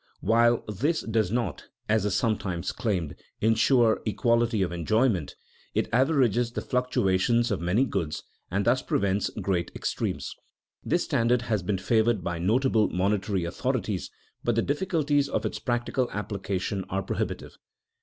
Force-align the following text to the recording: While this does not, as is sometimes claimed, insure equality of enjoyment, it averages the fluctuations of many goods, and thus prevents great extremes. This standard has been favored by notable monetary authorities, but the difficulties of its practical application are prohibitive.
While 0.21 0.63
this 0.67 1.01
does 1.01 1.29
not, 1.29 1.65
as 1.87 2.05
is 2.05 2.15
sometimes 2.15 2.71
claimed, 2.71 3.13
insure 3.39 4.01
equality 4.03 4.63
of 4.63 4.71
enjoyment, 4.71 5.35
it 5.75 5.87
averages 5.93 6.51
the 6.53 6.61
fluctuations 6.61 7.51
of 7.51 7.61
many 7.61 7.85
goods, 7.85 8.23
and 8.49 8.65
thus 8.65 8.81
prevents 8.81 9.29
great 9.43 9.69
extremes. 9.75 10.33
This 10.83 11.03
standard 11.03 11.43
has 11.43 11.61
been 11.61 11.77
favored 11.77 12.23
by 12.23 12.39
notable 12.39 12.89
monetary 12.89 13.43
authorities, 13.45 14.09
but 14.43 14.55
the 14.55 14.63
difficulties 14.63 15.29
of 15.29 15.45
its 15.45 15.59
practical 15.59 16.09
application 16.09 16.83
are 16.89 17.03
prohibitive. 17.03 17.59